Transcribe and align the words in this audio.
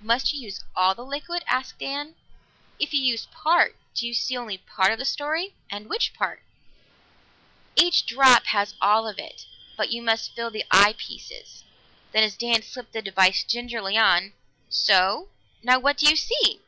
"Must 0.00 0.32
you 0.32 0.42
use 0.42 0.62
all 0.76 0.94
the 0.94 1.04
liquid?" 1.04 1.42
asked 1.48 1.80
Dan. 1.80 2.14
"If 2.78 2.94
you 2.94 3.00
use 3.02 3.26
part, 3.32 3.74
do 3.96 4.06
you 4.06 4.14
see 4.14 4.36
only 4.36 4.58
part 4.58 4.92
of 4.92 4.98
the 5.00 5.04
story? 5.04 5.54
And 5.68 5.88
which 5.88 6.14
part?" 6.14 6.40
"Every 7.76 7.90
drop 8.06 8.44
has 8.44 8.74
all 8.80 9.08
of 9.08 9.18
it, 9.18 9.44
but 9.76 9.90
you 9.90 10.02
must 10.02 10.36
fill 10.36 10.52
the 10.52 10.64
eye 10.70 10.94
pieces." 10.96 11.64
Then 12.12 12.22
as 12.22 12.36
Dan 12.36 12.62
slipped 12.62 12.92
the 12.92 13.02
device 13.02 13.42
gingerly 13.42 13.98
on, 13.98 14.34
"So! 14.68 15.30
Now 15.64 15.80
what 15.80 15.96
do 15.98 16.08
you 16.08 16.14
see?" 16.14 16.60